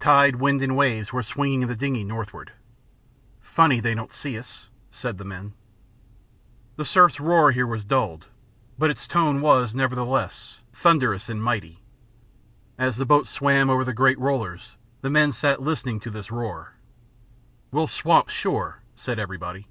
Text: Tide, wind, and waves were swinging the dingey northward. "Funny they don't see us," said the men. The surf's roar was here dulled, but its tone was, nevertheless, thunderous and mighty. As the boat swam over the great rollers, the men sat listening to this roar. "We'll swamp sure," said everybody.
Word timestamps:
Tide, 0.00 0.36
wind, 0.36 0.60
and 0.60 0.76
waves 0.76 1.14
were 1.14 1.22
swinging 1.22 1.66
the 1.66 1.74
dingey 1.74 2.04
northward. 2.04 2.52
"Funny 3.40 3.80
they 3.80 3.94
don't 3.94 4.12
see 4.12 4.38
us," 4.38 4.68
said 4.90 5.16
the 5.16 5.24
men. 5.24 5.54
The 6.76 6.84
surf's 6.84 7.18
roar 7.18 7.46
was 7.46 7.54
here 7.54 7.88
dulled, 7.88 8.26
but 8.78 8.90
its 8.90 9.06
tone 9.06 9.40
was, 9.40 9.74
nevertheless, 9.74 10.60
thunderous 10.74 11.30
and 11.30 11.42
mighty. 11.42 11.80
As 12.76 12.98
the 12.98 13.06
boat 13.06 13.26
swam 13.26 13.70
over 13.70 13.82
the 13.82 13.94
great 13.94 14.18
rollers, 14.18 14.76
the 15.00 15.08
men 15.08 15.32
sat 15.32 15.62
listening 15.62 16.00
to 16.00 16.10
this 16.10 16.30
roar. 16.30 16.74
"We'll 17.70 17.86
swamp 17.86 18.28
sure," 18.28 18.82
said 18.94 19.18
everybody. 19.18 19.68